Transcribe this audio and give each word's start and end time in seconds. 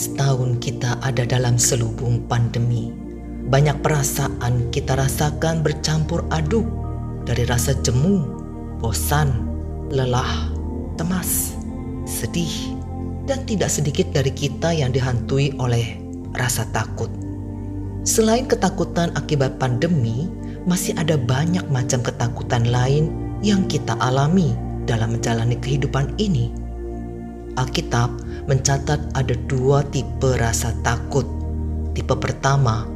Setahun 0.00 0.64
kita 0.64 0.96
ada 1.04 1.28
dalam 1.28 1.60
selubung 1.60 2.24
pandemi. 2.24 2.88
Banyak 3.52 3.84
perasaan 3.84 4.72
kita 4.72 4.96
rasakan 4.96 5.60
bercampur 5.60 6.24
aduk 6.32 6.64
dari 7.28 7.44
rasa 7.44 7.76
jemu, 7.84 8.24
bosan, 8.80 9.28
lelah, 9.92 10.48
cemas, 10.96 11.52
sedih, 12.08 12.72
dan 13.28 13.44
tidak 13.44 13.68
sedikit 13.68 14.08
dari 14.08 14.32
kita 14.32 14.72
yang 14.72 14.88
dihantui 14.88 15.52
oleh 15.60 16.00
rasa 16.32 16.64
takut. 16.72 17.12
Selain 18.00 18.48
ketakutan 18.48 19.12
akibat 19.20 19.60
pandemi, 19.60 20.32
masih 20.64 20.96
ada 20.96 21.20
banyak 21.20 21.68
macam 21.68 22.00
ketakutan 22.00 22.64
lain 22.72 23.12
yang 23.44 23.68
kita 23.68 23.92
alami 24.00 24.56
dalam 24.88 25.12
menjalani 25.12 25.60
kehidupan 25.60 26.16
ini. 26.16 26.59
Alkitab 27.60 28.08
mencatat 28.48 29.12
ada 29.12 29.34
dua 29.44 29.84
tipe 29.92 30.32
rasa 30.40 30.72
takut. 30.80 31.28
Tipe 31.92 32.16
pertama 32.16 32.88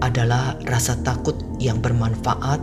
adalah 0.00 0.56
rasa 0.64 0.96
takut 1.04 1.36
yang 1.60 1.84
bermanfaat 1.84 2.56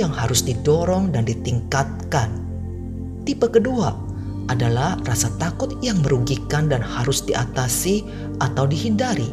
yang 0.00 0.08
harus 0.08 0.40
didorong 0.40 1.12
dan 1.12 1.28
ditingkatkan. 1.28 2.32
Tipe 3.28 3.44
kedua 3.52 3.92
adalah 4.46 4.96
rasa 5.04 5.28
takut 5.36 5.76
yang 5.82 6.00
merugikan 6.00 6.70
dan 6.70 6.80
harus 6.80 7.20
diatasi 7.26 8.06
atau 8.38 8.64
dihindari. 8.64 9.28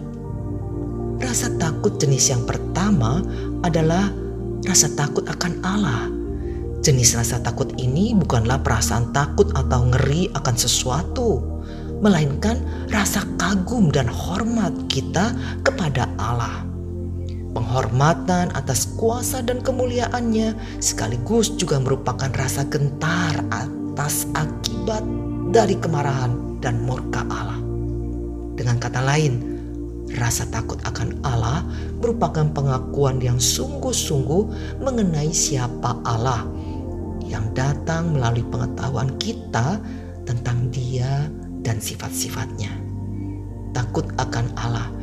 Rasa 1.21 1.53
takut 1.55 2.01
jenis 2.01 2.33
yang 2.33 2.43
pertama 2.43 3.21
adalah 3.63 4.11
rasa 4.65 4.91
takut 4.97 5.23
akan 5.29 5.53
Allah. 5.63 6.09
Jenis 6.83 7.15
rasa 7.15 7.39
takut 7.39 7.71
ini 7.79 8.11
bukanlah 8.11 8.59
perasaan 8.59 9.15
takut 9.15 9.47
atau 9.55 9.87
ngeri 9.87 10.27
akan 10.35 10.55
sesuatu, 10.57 11.52
melainkan 12.03 12.59
rasa 12.91 13.23
kagum 13.39 13.87
dan 13.87 14.11
hormat 14.11 14.75
kita 14.91 15.31
kepada 15.63 16.11
Allah. 16.19 16.67
Penghormatan 17.55 18.51
atas 18.51 18.91
kuasa 18.99 19.39
dan 19.39 19.63
kemuliaannya 19.63 20.81
sekaligus 20.83 21.55
juga 21.55 21.79
merupakan 21.79 22.27
rasa 22.35 22.67
gentar 22.67 23.39
atas 23.55 24.27
akibat 24.35 25.05
dari 25.55 25.79
kemarahan 25.79 26.59
dan 26.59 26.83
murka 26.83 27.23
Allah. 27.31 27.61
Dengan 28.59 28.81
kata 28.81 28.99
lain, 28.99 29.39
rasa 30.19 30.43
takut 30.51 30.81
akan 30.83 31.23
Allah 31.23 31.63
merupakan 32.03 32.51
pengakuan 32.51 33.23
yang 33.23 33.39
sungguh-sungguh 33.39 34.75
mengenai 34.83 35.31
siapa 35.31 36.03
Allah 36.03 36.43
yang 37.23 37.47
datang 37.55 38.13
melalui 38.17 38.43
pengetahuan 38.49 39.13
kita 39.21 39.79
tentang 40.27 40.69
Dia 40.73 41.29
dan 41.63 41.79
sifat-sifatnya. 41.79 42.69
Takut 43.73 44.05
akan 44.21 44.53
Allah 44.59 44.93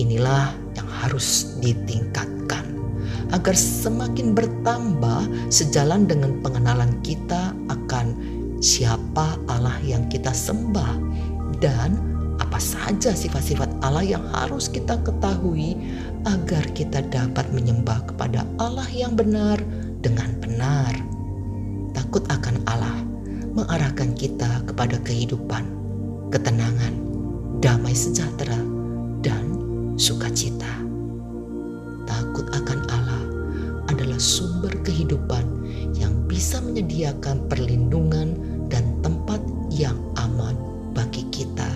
inilah 0.00 0.50
yang 0.74 0.88
harus 0.88 1.56
ditingkatkan 1.62 2.76
agar 3.30 3.54
semakin 3.54 4.34
bertambah 4.34 5.28
sejalan 5.52 6.10
dengan 6.10 6.40
pengenalan 6.42 6.90
kita 7.06 7.54
akan 7.70 8.16
siapa 8.58 9.38
Allah 9.46 9.76
yang 9.84 10.08
kita 10.10 10.32
sembah 10.32 10.98
dan 11.62 11.96
apa 12.40 12.60
saja 12.60 13.16
sifat-sifat 13.16 13.68
Allah 13.80 14.04
yang 14.04 14.24
harus 14.36 14.68
kita 14.68 15.00
ketahui 15.02 15.78
agar 16.28 16.62
kita 16.76 17.02
dapat 17.08 17.46
menyembah 17.54 18.04
kepada 18.10 18.44
Allah 18.60 18.86
yang 18.92 19.16
benar 19.16 19.58
dengan 20.02 20.36
benar. 20.38 20.92
Takut 21.96 22.22
akan 22.28 22.60
Allah 22.68 22.96
mengarahkan 23.56 24.12
kita 24.12 24.62
kepada 24.68 25.00
kehidupan 25.00 25.85
ketenangan, 26.30 26.94
damai 27.62 27.94
sejahtera, 27.94 28.58
dan 29.22 29.44
sukacita. 29.98 30.70
Takut 32.06 32.46
akan 32.54 32.80
Allah 32.90 33.24
adalah 33.90 34.18
sumber 34.18 34.70
kehidupan 34.86 35.44
yang 35.96 36.12
bisa 36.28 36.62
menyediakan 36.62 37.46
perlindungan 37.50 38.36
dan 38.70 38.84
tempat 39.02 39.38
yang 39.72 39.96
aman 40.18 40.54
bagi 40.92 41.26
kita. 41.34 41.68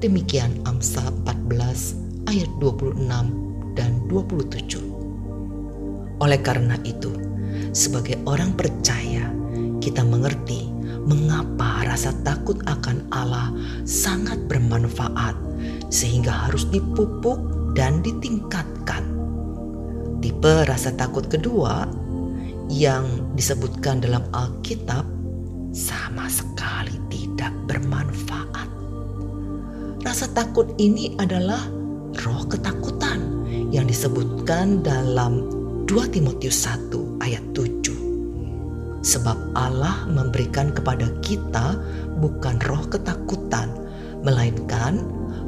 Demikian 0.00 0.56
Amsal 0.64 1.12
14 1.28 2.30
ayat 2.30 2.50
26 2.62 3.04
dan 3.76 3.92
27. 4.08 4.80
Oleh 6.20 6.40
karena 6.40 6.76
itu, 6.84 7.12
sebagai 7.72 8.16
orang 8.24 8.56
percaya, 8.56 9.28
kita 9.80 10.04
mengerti 10.04 10.69
mengapa 11.08 11.86
rasa 11.88 12.12
takut 12.26 12.60
akan 12.68 13.04
Allah 13.12 13.52
sangat 13.88 14.36
bermanfaat 14.50 15.36
sehingga 15.88 16.48
harus 16.48 16.68
dipupuk 16.68 17.40
dan 17.72 18.04
ditingkatkan. 18.04 19.04
Tipe 20.20 20.68
rasa 20.68 20.92
takut 20.92 21.24
kedua 21.26 21.88
yang 22.70 23.32
disebutkan 23.34 24.04
dalam 24.04 24.22
Alkitab 24.30 25.02
sama 25.72 26.28
sekali 26.30 26.98
tidak 27.10 27.50
bermanfaat. 27.66 28.68
Rasa 30.04 30.26
takut 30.32 30.70
ini 30.76 31.16
adalah 31.18 31.60
roh 32.24 32.42
ketakutan 32.46 33.20
yang 33.70 33.86
disebutkan 33.86 34.82
dalam 34.82 35.46
2 35.86 36.14
Timotius 36.14 36.66
1 36.66 37.22
ayat 37.22 37.42
7 37.54 37.79
Sebab 39.00 39.56
Allah 39.56 40.04
memberikan 40.04 40.76
kepada 40.76 41.08
kita 41.24 41.80
bukan 42.20 42.60
roh 42.68 42.84
ketakutan, 42.84 43.72
melainkan 44.20 45.00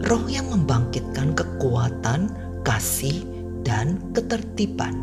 roh 0.08 0.24
yang 0.24 0.48
membangkitkan 0.48 1.36
kekuatan, 1.36 2.32
kasih, 2.64 3.28
dan 3.60 4.00
ketertiban. 4.16 4.96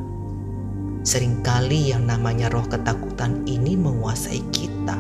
Seringkali 1.06 1.94
yang 1.94 2.10
namanya 2.10 2.50
roh 2.50 2.66
ketakutan 2.66 3.46
ini 3.46 3.78
menguasai 3.78 4.42
kita, 4.50 4.98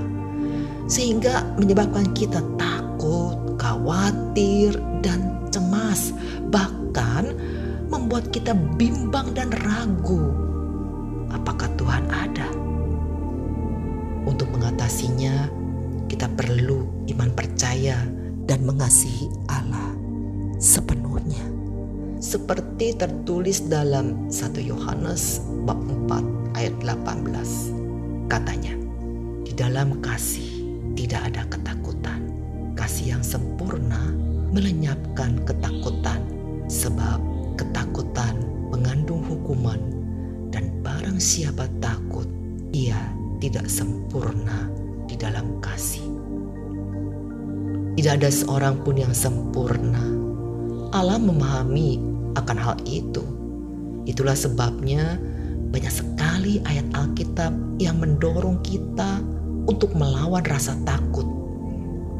sehingga 0.85 1.41
menyebabkan 1.57 2.13
kita 2.13 2.45
takut, 2.55 3.57
khawatir, 3.57 4.77
dan 5.01 5.41
cemas, 5.49 6.13
bahkan 6.53 7.33
membuat 7.89 8.29
kita 8.29 8.53
bimbang 8.77 9.33
dan 9.33 9.49
ragu. 9.65 10.29
Apakah 11.33 11.67
Tuhan 11.75 12.05
ada? 12.13 12.28
Mengatasinya, 14.89 15.45
kita 16.09 16.25
perlu 16.33 17.05
iman 17.13 17.29
percaya 17.37 18.09
dan 18.49 18.65
mengasihi 18.65 19.29
Allah 19.45 19.93
sepenuhnya. 20.57 21.45
Seperti 22.17 22.97
tertulis 22.97 23.69
dalam 23.69 24.25
1 24.33 24.57
Yohanes 24.57 25.45
bab 25.69 25.77
4 26.09 26.57
ayat 26.57 26.73
18. 26.81 28.33
Katanya, 28.33 28.73
di 29.45 29.53
dalam 29.53 30.01
kasih 30.01 30.65
tidak 30.97 31.21
ada 31.29 31.45
ketakutan. 31.53 32.25
Kasih 32.73 33.13
yang 33.13 33.21
sempurna 33.21 34.09
melenyapkan 34.49 35.37
ketakutan 35.45 36.25
sebab 36.65 37.21
ketakutan 37.61 38.41
mengandung 38.73 39.21
hukuman 39.21 39.77
dan 40.49 40.73
barang 40.81 41.21
siapa 41.21 41.69
takut 41.77 42.38
tidak 43.49 43.65
sempurna 43.65 44.69
di 45.09 45.17
dalam 45.17 45.57
kasih. 45.57 46.05
Tidak 47.97 48.13
ada 48.21 48.29
seorang 48.29 48.85
pun 48.85 49.01
yang 49.01 49.09
sempurna. 49.09 50.05
Allah 50.93 51.17
memahami 51.17 51.97
akan 52.37 52.57
hal 52.61 52.77
itu. 52.85 53.25
Itulah 54.05 54.37
sebabnya 54.37 55.17
banyak 55.73 55.89
sekali 55.89 56.61
ayat 56.69 56.85
Alkitab 56.93 57.49
yang 57.81 57.97
mendorong 57.97 58.61
kita 58.61 59.17
untuk 59.65 59.97
melawan 59.97 60.45
rasa 60.45 60.77
takut. 60.85 61.25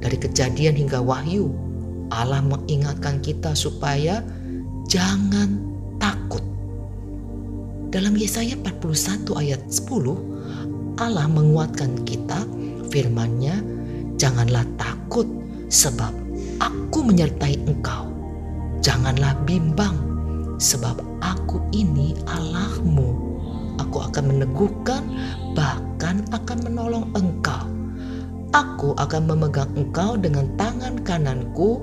Dari 0.01 0.17
kejadian 0.17 0.81
hingga 0.81 0.97
wahyu, 0.97 1.53
Allah 2.09 2.41
mengingatkan 2.41 3.21
kita 3.21 3.53
supaya 3.53 4.25
jangan 4.89 5.61
takut. 6.01 6.41
Dalam 7.93 8.17
Yesaya 8.17 8.57
41 8.57 9.29
ayat 9.37 9.61
10, 9.69 10.29
Allah 10.99 11.31
menguatkan 11.31 12.03
kita, 12.03 12.43
firman-Nya, 12.91 13.63
janganlah 14.19 14.67
takut 14.75 15.23
sebab 15.71 16.11
aku 16.59 16.99
menyertai 17.07 17.55
engkau. 17.63 18.11
Janganlah 18.83 19.39
bimbang 19.47 19.95
sebab 20.59 20.99
aku 21.23 21.63
ini 21.71 22.19
Allahmu. 22.27 23.15
Aku 23.79 24.03
akan 24.03 24.35
meneguhkan 24.35 25.07
bahkan 25.55 26.27
akan 26.35 26.67
menolong 26.67 27.07
engkau. 27.15 27.63
Aku 28.51 28.91
akan 28.99 29.23
memegang 29.23 29.71
engkau 29.79 30.19
dengan 30.19 30.51
tangan 30.59 30.99
kananku 31.07 31.79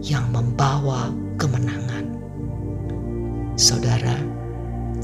yang 0.00 0.24
membawa 0.32 1.12
kemenangan. 1.36 2.16
Saudara, 3.60 4.33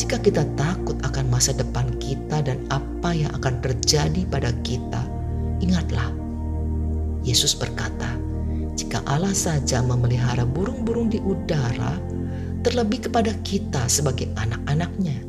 jika 0.00 0.17
kita 0.17 0.49
takut 0.56 0.97
akan 1.05 1.29
masa 1.29 1.52
depan 1.52 1.85
kita 2.00 2.41
dan 2.41 2.64
apa 2.73 3.12
yang 3.12 3.29
akan 3.37 3.61
terjadi 3.61 4.25
pada 4.32 4.49
kita, 4.64 5.05
ingatlah, 5.61 6.08
Yesus 7.20 7.52
berkata, 7.52 8.17
Jika 8.81 9.05
Allah 9.05 9.37
saja 9.37 9.85
memelihara 9.85 10.49
burung-burung 10.49 11.12
di 11.12 11.20
udara, 11.20 12.00
terlebih 12.64 13.12
kepada 13.12 13.37
kita 13.44 13.85
sebagai 13.93 14.32
anak-anaknya. 14.41 15.20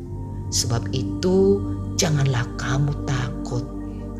Sebab 0.48 0.88
itu, 0.96 1.60
janganlah 2.00 2.48
kamu 2.56 2.96
takut, 3.04 3.68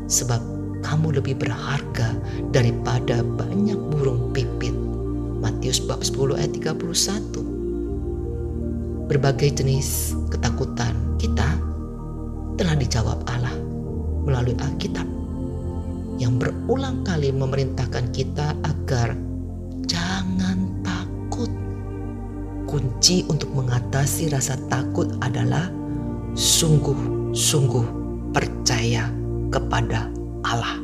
sebab 0.05 0.37
kamu 0.85 1.17
lebih 1.17 1.33
berharga 1.41 2.13
daripada 2.53 3.25
banyak 3.25 3.81
burung 3.89 4.29
pipit. 4.37 4.77
Matius 5.41 5.81
bab 5.81 6.05
10 6.05 6.37
ayat 6.37 6.53
31. 6.53 7.52
Berbagai 9.09 9.59
jenis 9.59 10.15
ketakutan 10.31 10.95
kita 11.19 11.59
telah 12.55 12.75
dijawab 12.77 13.19
Allah 13.27 13.53
melalui 14.23 14.55
Alkitab 14.55 15.05
yang 16.21 16.37
berulang 16.37 17.01
kali 17.03 17.33
memerintahkan 17.33 18.13
kita 18.13 18.55
agar 18.63 19.17
jangan 19.89 20.69
takut. 20.85 21.51
Kunci 22.69 23.27
untuk 23.29 23.53
mengatasi 23.53 24.31
rasa 24.33 24.57
takut 24.71 25.11
adalah 25.21 25.69
sungguh-sungguh 26.33 27.85
percaya 28.33 29.11
kepada 29.53 30.09
Allah. 30.47 30.81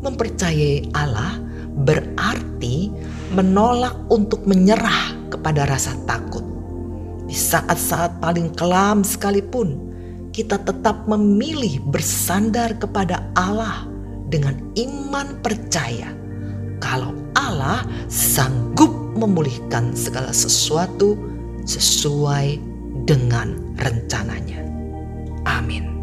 Mempercayai 0.00 0.94
Allah 0.94 1.40
berarti 1.82 2.90
menolak 3.34 3.94
untuk 4.10 4.46
menyerah 4.46 5.30
kepada 5.30 5.66
rasa 5.66 5.94
takut. 6.06 6.39
Di 7.30 7.38
saat-saat 7.38 8.18
paling 8.18 8.50
kelam 8.58 9.06
sekalipun, 9.06 9.78
kita 10.34 10.58
tetap 10.66 11.06
memilih 11.06 11.78
bersandar 11.86 12.74
kepada 12.74 13.22
Allah 13.38 13.86
dengan 14.26 14.58
iman 14.74 15.38
percaya 15.38 16.10
kalau 16.82 17.14
Allah 17.38 17.86
sanggup 18.10 18.90
memulihkan 19.14 19.94
segala 19.94 20.34
sesuatu 20.34 21.14
sesuai 21.70 22.58
dengan 23.06 23.54
rencananya. 23.78 24.66
Amin. 25.46 25.99